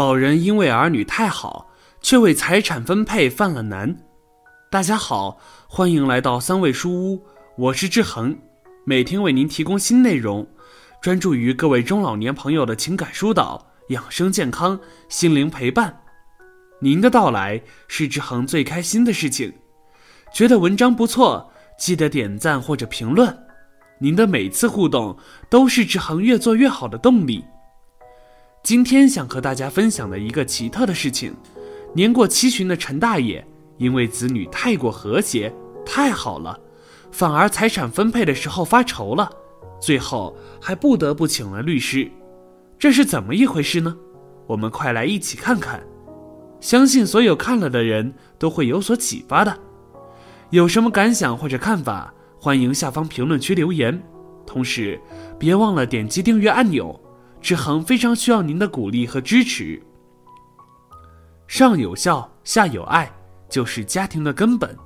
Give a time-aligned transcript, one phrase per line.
[0.00, 1.68] 老人因为儿女太好，
[2.00, 3.94] 却为财产分配犯了难。
[4.70, 5.38] 大家好，
[5.68, 7.22] 欢迎来到三味书屋，
[7.58, 8.34] 我是志恒，
[8.86, 10.48] 每天为您提供新内容，
[11.02, 14.80] 专注于各位中老年朋友的情感疏导、养生健康、
[15.10, 15.94] 心灵陪伴。
[16.80, 19.52] 您的到来是志恒最开心的事情。
[20.32, 23.38] 觉得文章不错，记得点赞或者评论。
[23.98, 25.14] 您的每次互动
[25.50, 27.44] 都是志恒越做越好的动力。
[28.62, 31.34] 今天想和大家分享的一个奇特的事情：
[31.94, 33.44] 年过七旬的陈大爷，
[33.78, 35.52] 因为子女太过和谐、
[35.84, 36.58] 太好了，
[37.10, 39.30] 反而财产分配的时候发愁了，
[39.80, 42.08] 最后还不得不请了律师。
[42.78, 43.96] 这是怎么一回事呢？
[44.46, 45.82] 我们快来一起看看。
[46.60, 49.58] 相信所有看了的人都会有所启发的。
[50.50, 54.00] 有什么感想或者看法，欢迎下方评论区留言。
[54.46, 55.00] 同时，
[55.38, 57.00] 别忘了点击订阅按钮。
[57.40, 59.82] 志恒非常需要您的鼓励和支持。
[61.46, 63.10] 上有孝，下有爱，
[63.48, 64.76] 就是家庭的根本。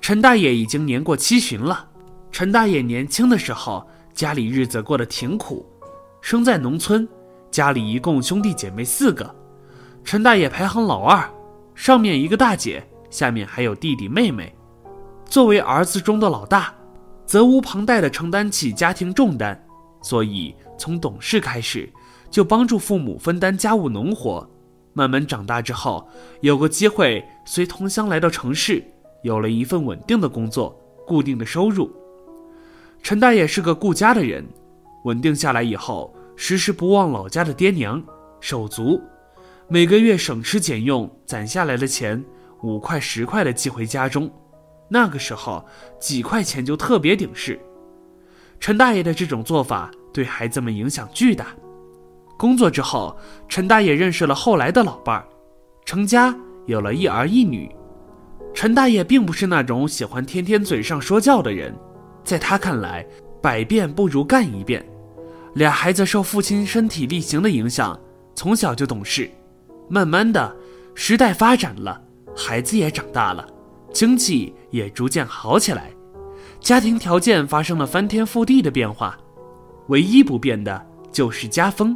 [0.00, 1.88] 陈大爷已经年过七旬了。
[2.30, 5.66] 陈大爷年轻的时候，家里日子过得挺苦，
[6.20, 7.06] 生在农村，
[7.50, 9.34] 家里一共兄弟姐妹四个，
[10.02, 11.28] 陈大爷排行老二，
[11.74, 14.54] 上面一个大姐，下面还有弟弟妹妹。
[15.26, 16.74] 作为儿子中的老大，
[17.24, 19.63] 责无旁贷地承担起家庭重担。
[20.04, 21.90] 所以从懂事开始，
[22.30, 24.46] 就帮助父母分担家务农活。
[24.92, 26.06] 慢慢长大之后，
[26.42, 28.84] 有个机会随同乡来到城市，
[29.22, 31.90] 有了一份稳定的工作，固定的收入。
[33.02, 34.46] 陈大爷是个顾家的人，
[35.04, 38.00] 稳定下来以后，时时不忘老家的爹娘，
[38.40, 39.00] 手足，
[39.66, 42.22] 每个月省吃俭用攒下来的钱，
[42.62, 44.30] 五块十块的寄回家中。
[44.86, 45.64] 那个时候，
[45.98, 47.58] 几块钱就特别顶事。
[48.64, 51.48] 陈大爷的这种做法对孩子们影响巨大。
[52.38, 53.14] 工作之后，
[53.46, 55.28] 陈大爷认识了后来的老伴儿，
[55.84, 57.70] 成家有了一儿一女。
[58.54, 61.76] 陈大爷并不是那种喜欢天天嘴上说教的人，
[62.24, 63.06] 在他看来，
[63.42, 64.82] 百变不如干一遍。
[65.56, 68.00] 俩孩子受父亲身体力行的影响，
[68.34, 69.30] 从小就懂事。
[69.90, 70.56] 慢慢的，
[70.94, 72.00] 时代发展了，
[72.34, 73.46] 孩子也长大了，
[73.92, 75.90] 经济也逐渐好起来。
[76.64, 79.18] 家庭条件发生了翻天覆地的变化，
[79.88, 80.82] 唯一不变的
[81.12, 81.94] 就是家风。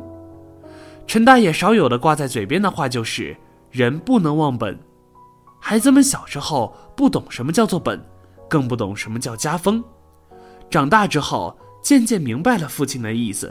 [1.06, 3.34] 陈大爷少有的挂在嘴边的话就是
[3.72, 4.78] “人不能忘本”。
[5.58, 7.98] 孩子们小时候不懂什么叫做本，
[8.46, 9.82] 更不懂什么叫家风。
[10.68, 13.50] 长大之后渐渐明白了父亲的意思：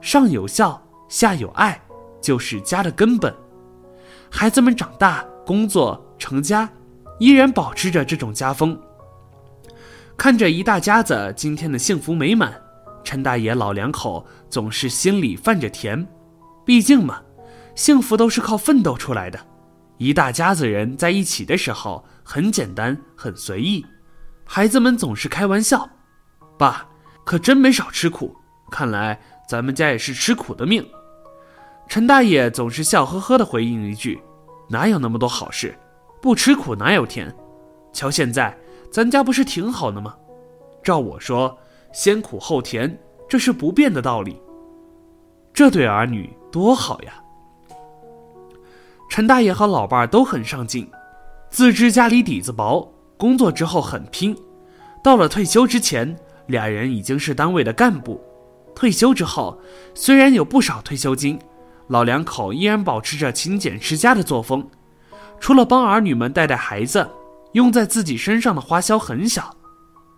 [0.00, 1.82] 上有孝，下有爱，
[2.20, 3.34] 就是家的根本。
[4.30, 6.70] 孩子们长大、工作、成家，
[7.18, 8.80] 依然保持着这种家风。
[10.16, 12.58] 看着一大家子今天的幸福美满，
[13.04, 16.06] 陈大爷老两口总是心里泛着甜。
[16.64, 17.20] 毕竟嘛，
[17.74, 19.38] 幸福都是靠奋斗出来的。
[19.98, 23.84] 一大家子人在一起的时候很简单，很随意。
[24.44, 25.88] 孩子们总是开玩笑
[26.58, 26.86] ：“爸，
[27.24, 28.34] 可真没少吃苦。
[28.70, 30.84] 看来咱们家也是吃苦的命。”
[31.88, 34.20] 陈大爷总是笑呵呵地回应一句
[34.70, 35.78] ：“哪有那么多好事？
[36.22, 37.32] 不吃苦哪有甜？
[37.92, 38.56] 瞧现在。”
[38.96, 40.16] 咱家不是挺好的吗？
[40.82, 41.54] 照我说，
[41.92, 42.98] 先苦后甜，
[43.28, 44.40] 这是不变的道理。
[45.52, 47.22] 这对儿女多好呀！
[49.10, 50.90] 陈大爷和老伴儿都很上进，
[51.50, 54.34] 自知家里底子薄，工作之后很拼。
[55.04, 58.18] 到了退休之前，俩人已经是单位的干部。
[58.74, 59.60] 退休之后，
[59.92, 61.38] 虽然有不少退休金，
[61.88, 64.66] 老两口依然保持着勤俭持家的作风，
[65.38, 67.06] 除了帮儿女们带带孩子。
[67.56, 69.56] 用在自己身上的花销很小，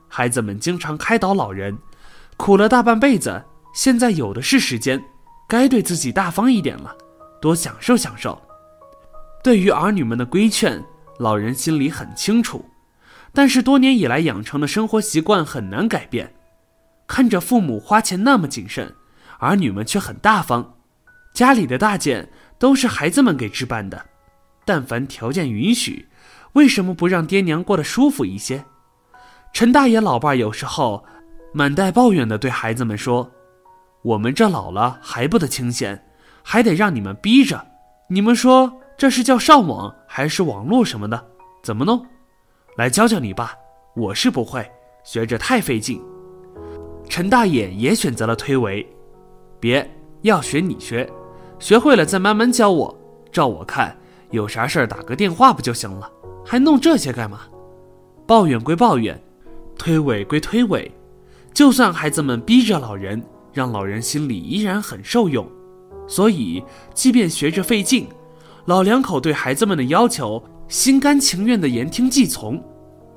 [0.08, 1.78] 孩子们经常开导老人，
[2.36, 5.00] 苦了大半辈子，现在有的是时间，
[5.48, 6.92] 该对自己大方一点了，
[7.40, 8.36] 多享受享受。
[9.40, 10.84] 对于儿女们的规劝，
[11.20, 12.68] 老人心里很清楚，
[13.32, 16.34] 但是多年以来养成的生活习惯很难改变。
[17.06, 18.92] 看着父母花钱那么谨慎，
[19.38, 20.74] 儿女们却很大方，
[21.32, 22.28] 家里的大件
[22.58, 24.06] 都是孩子们给置办的，
[24.64, 26.07] 但凡条件允许。
[26.52, 28.64] 为什么不让爹娘过得舒服一些？
[29.52, 31.04] 陈大爷老伴有时候
[31.52, 33.30] 满带抱怨地对孩子们说
[34.02, 36.06] ：“我们这老了还不得清闲，
[36.42, 37.66] 还得让你们逼着。
[38.10, 41.26] 你们说这是叫上网还是网络什么的？
[41.62, 42.04] 怎么弄？
[42.76, 43.54] 来教教你吧，
[43.96, 44.70] 我是不会，
[45.02, 46.02] 学着太费劲。”
[47.08, 48.86] 陈大爷也选择了推诿
[49.58, 49.90] ：“别
[50.22, 51.10] 要学你学，
[51.58, 52.98] 学会了再慢慢教我。
[53.32, 53.96] 照我看，
[54.30, 56.10] 有啥事儿打个电话不就行了？”
[56.50, 57.40] 还弄这些干嘛？
[58.26, 59.22] 抱怨归抱怨，
[59.76, 60.90] 推诿归推诿。
[61.52, 63.22] 就算孩子们逼着老人，
[63.52, 65.46] 让老人心里依然很受用，
[66.06, 66.64] 所以
[66.94, 68.08] 即便学着费劲，
[68.64, 72.58] 老两口对孩子们的要求心甘情愿地言听计从。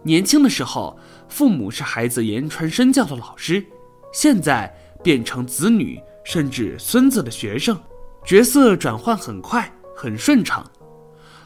[0.04, 1.00] 年轻的时候，
[1.30, 3.66] 父母是孩子言传身教的老师，
[4.12, 4.70] 现在
[5.02, 7.80] 变成子女甚至孙子的学生，
[8.26, 10.70] 角色转换很快，很顺畅。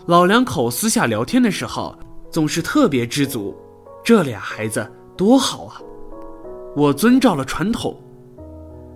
[0.07, 1.97] 老两口私下聊天的时候，
[2.29, 3.55] 总是特别知足，
[4.03, 4.87] 这俩孩子
[5.17, 5.81] 多好啊！
[6.75, 7.99] 我遵照了传统。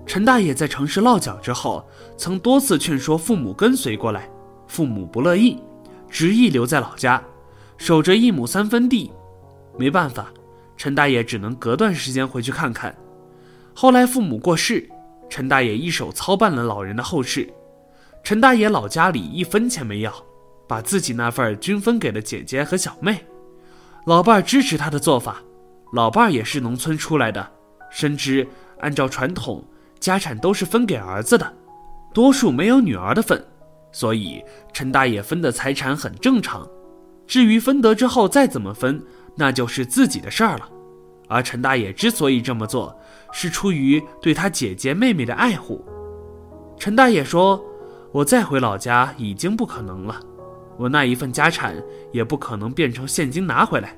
[0.06, 1.84] 陈大爷在城市落脚之后，
[2.16, 4.30] 曾多次劝说父母跟随过来，
[4.68, 5.58] 父母不乐意，
[6.08, 7.24] 执意留在老家，
[7.76, 9.12] 守着一亩三分地。
[9.80, 10.32] 没办法，
[10.78, 12.96] 陈大爷只能隔段时间回去看看。
[13.74, 14.88] 后来父母过世，
[15.28, 17.52] 陈大爷一手操办了老人的后事。
[18.24, 20.14] 陈大爷老家里一分钱没要，
[20.70, 23.26] 把自己那份均分给了姐姐和小妹。
[24.06, 25.38] 老伴儿支持他的做法，
[25.94, 27.52] 老伴儿也是农村出来的，
[27.90, 28.48] 深知
[28.80, 29.66] 按照传统，
[30.00, 31.54] 家产都是分给儿子的，
[32.14, 33.44] 多数没有女儿的份，
[33.92, 36.68] 所以陈大爷分的财产很正常。
[37.26, 39.04] 至于分得之后再怎么分，
[39.36, 40.70] 那就是自己的事儿了，
[41.28, 42.96] 而陈大爷之所以这么做，
[43.32, 45.84] 是出于对他姐姐妹妹的爱护。
[46.78, 47.62] 陈大爷说
[48.14, 50.20] ：“我再回老家已经不可能了，
[50.80, 51.76] 我那一份家产
[52.12, 53.96] 也不可能变成现金拿回来。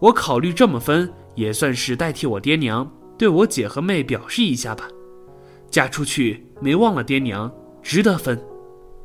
[0.00, 4.88] 我考虑这么分，也算是代替我爹娘对我姐和妹表示一下吧。
[5.70, 7.52] 嫁出去没忘了爹娘，
[7.82, 8.42] 值得分。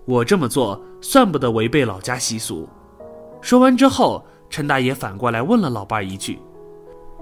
[0.06, 2.68] 我这么做算不得违背老家习俗。”
[3.42, 4.26] 说完之后。
[4.48, 6.40] 陈大爷反过来问了老伴一句：“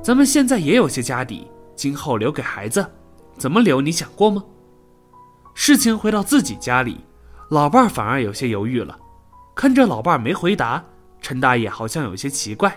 [0.04, 2.86] 咱们现在也有些家底，今后留给孩子，
[3.38, 3.80] 怎么留？
[3.80, 4.44] 你想过吗？”
[5.56, 6.98] 事情回到自己家里，
[7.50, 9.00] 老伴儿反而有些犹豫了。
[9.56, 10.84] 看着老伴儿没回答，
[11.22, 12.76] 陈大爷好像有些奇怪：“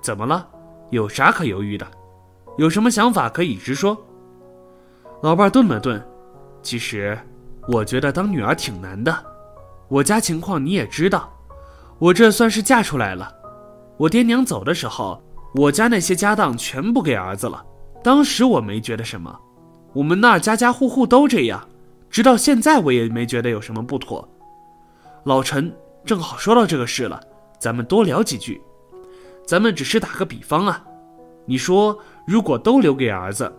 [0.00, 0.48] 怎么了？
[0.90, 1.86] 有啥可犹豫的？
[2.58, 3.96] 有什么想法可以直说。”
[5.22, 6.02] 老伴儿顿了顿
[6.62, 7.18] ：“其实，
[7.68, 9.14] 我觉得当女儿挺难的。
[9.88, 11.30] 我家情况你也知道，
[11.98, 13.32] 我这算是嫁出来了。”
[13.98, 15.22] 我爹娘走的时候，
[15.54, 17.62] 我家那些家当全部给儿子了。
[18.02, 19.38] 当时我没觉得什么，
[19.92, 21.68] 我们那儿家家户户都这样，
[22.08, 24.26] 直到现在我也没觉得有什么不妥。
[25.24, 25.74] 老陈
[26.04, 27.20] 正好说到这个事了，
[27.58, 28.60] 咱们多聊几句。
[29.46, 30.84] 咱们只是打个比方啊，
[31.44, 33.52] 你说如果都留给儿子，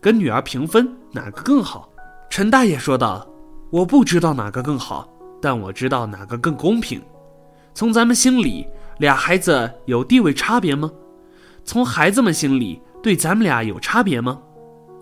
[0.00, 1.88] 跟女儿平分，哪个更好？
[2.28, 3.26] 陈大爷说道
[3.70, 5.08] ：“我不知道哪个更好，
[5.40, 7.02] 但我知道哪个更公平。
[7.74, 8.66] 从咱们心里。”
[8.98, 10.90] 俩孩子有地位差别吗？
[11.66, 14.40] 从孩子们心里对咱们俩有差别吗？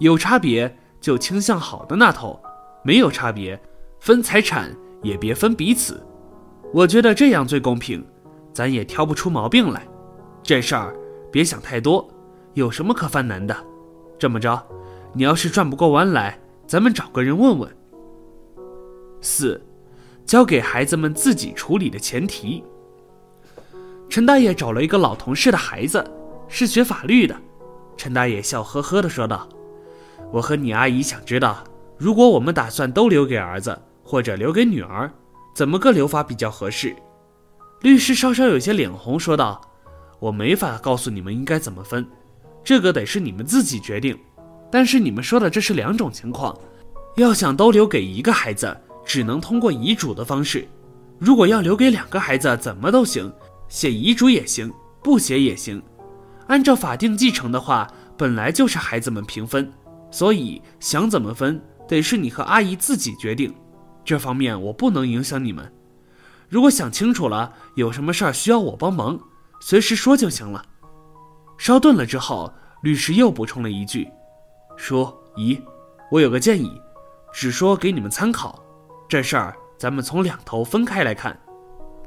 [0.01, 2.37] 有差别就倾向好的那头，
[2.83, 3.57] 没有差别，
[4.01, 4.75] 分财产
[5.05, 6.05] 也别分彼此。
[6.73, 8.05] 我觉得这样最公平，
[8.53, 9.87] 咱也挑不出毛病来。
[10.43, 10.97] 这事儿
[11.31, 12.09] 别想太多，
[12.55, 13.57] 有什么可犯难的？
[14.19, 14.61] 这么着，
[15.13, 17.71] 你要是转不过弯来，咱们找个人问问。
[19.21, 19.63] 四，
[20.25, 22.65] 交给孩子们自己处理的前提。
[24.09, 26.05] 陈大爷找了一个老同事的孩子，
[26.49, 27.37] 是学法律的。
[27.97, 29.49] 陈大爷笑呵呵地说道
[30.33, 31.63] ：“我和你阿姨想知道，
[31.97, 35.11] 如果我们打算都留给儿子或者留给女儿，
[35.55, 36.95] 怎么个留法比较合适？”
[37.83, 39.61] 律师稍稍有些脸红，说道
[40.21, 42.07] ：“我没法告诉你们应该怎么分，
[42.63, 44.17] 这个得是你们自己决定。
[44.71, 46.57] 但是你们说的这是两种情况，
[47.17, 50.63] 要想都留给一个孩子，只能通过遗嘱的方式；
[51.19, 53.33] 如果要留给两个孩子，怎么都行。”
[53.67, 55.83] 写遗嘱也行，不写也行。
[56.47, 59.73] 按照法定继承的话，本来就是孩子们平分，
[60.11, 63.53] 所以想怎么分，得是你和阿姨自己决定。
[64.05, 65.73] 这方面我不能影响你们。
[66.49, 69.19] 如果想清楚了，有什么事儿需要我帮忙，
[69.61, 70.65] 随时说就行了。
[71.57, 74.09] 稍顿了之后，律师又补充了一句
[74.77, 75.61] ：“叔姨，
[76.11, 76.81] 我有个建议，
[77.33, 78.63] 只说给你们参考。
[79.09, 81.39] 这事儿咱们从两头分开来看，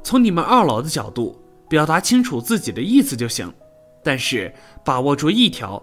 [0.02, 3.52] 从你们二老的角度。”表达清楚自己的意思就行，
[4.02, 4.50] 但是
[4.82, 5.82] 把握住一条，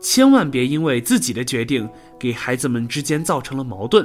[0.00, 1.86] 千万别因为自己的决定
[2.18, 4.02] 给孩子们之间造成了矛盾。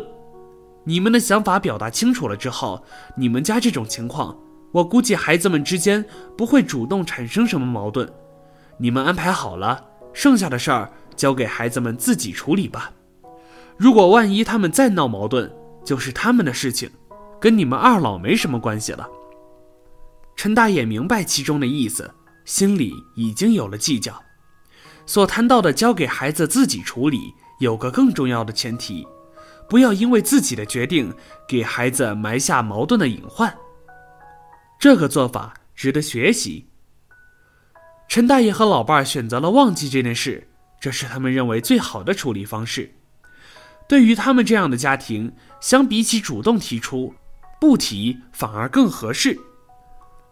[0.84, 2.84] 你们的想法表达清楚了之后，
[3.16, 4.36] 你们家这种情况，
[4.72, 6.04] 我估计孩子们之间
[6.38, 8.12] 不会主动产生什么矛盾。
[8.78, 12.92] 你们安排好了，剩下的事儿交给孩子们自己处理吧。
[13.78, 15.52] 如果万一他们再闹矛盾，
[15.86, 16.90] 就是他们的事情，
[17.40, 19.08] 跟你们二老没什么关系了。
[20.36, 22.10] 陈大爷明白其中的意思，
[22.44, 24.20] 心里已经有了计较。
[25.06, 27.20] 所谈到的交给孩子自己处理，
[27.60, 29.06] 有个更重要的前提：
[29.72, 31.14] 不要因为自己的决定
[31.48, 33.56] 给孩子埋下矛盾的隐患。
[34.78, 36.68] 这个做法值得学习。
[38.10, 40.46] 陈大爷和老伴儿选择了忘记这件事，
[40.82, 42.94] 这是他们认为最好的处理方式。
[43.88, 47.14] 对于他们这样的家庭，相比起主动提出，
[47.62, 49.40] 不提反而更合适。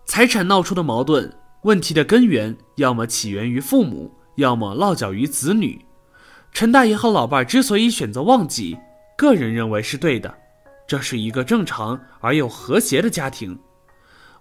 [0.04, 5.80] 财产闹出的矛盾问题的根源，要么起源于父母，要么落脚于子女。
[6.52, 8.78] 陈大爷和老伴儿之所以选择忘记，
[9.20, 10.34] 个人认为是对的，
[10.88, 13.60] 这是一个正常而又和谐的家庭。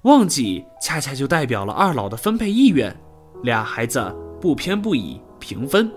[0.03, 2.97] 忘记恰恰就代表了二老的分配意愿，
[3.43, 5.91] 俩孩子不偏不倚，平分。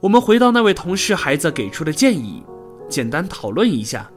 [0.00, 2.42] 我们回到那位同事孩子给出的建议，
[2.88, 4.10] 简单讨论一下。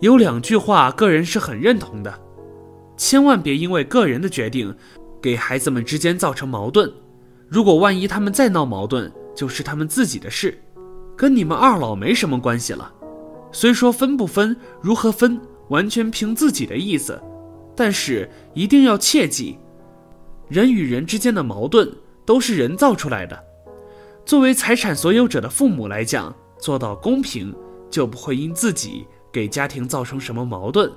[0.00, 2.20] 有两句话，个人是很认同的：
[2.98, 4.76] 千万别因为个人的决定，
[5.22, 6.92] 给孩子们之间造成矛盾。
[7.48, 10.62] 如果万一他们再闹矛盾，就是他们自己的事，
[11.16, 12.92] 跟你们二老没什么关系了。
[13.52, 17.20] 虽说分不分、如何分，完全凭自己的意思。
[17.76, 19.58] 但是一定要切记，
[20.48, 21.92] 人与人之间的矛盾
[22.24, 23.36] 都是人造出来的。
[24.24, 27.54] 作为财产所有者的父母来讲，做到公平，
[27.90, 30.90] 就不会因自己给家庭造成什么矛盾。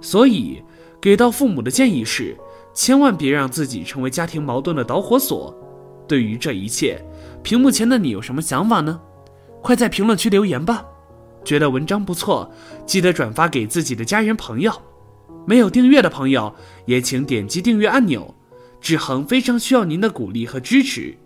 [0.00, 0.62] 所以，
[1.00, 2.36] 给到父母的建议是：
[2.72, 5.52] 千万别让自己成为家庭矛盾的导火索。
[6.06, 7.04] 对于这一切，
[7.42, 9.00] 屏幕前的你有什么想法呢？
[9.64, 10.84] 快在评论区留言吧！
[11.42, 12.52] 觉得文章不错，
[12.84, 14.70] 记得转发给自己的家人朋友。
[15.46, 16.54] 没有订阅的朋友，
[16.84, 18.34] 也请点击订阅按钮。
[18.78, 21.16] 志恒非常需要您的鼓励和支持。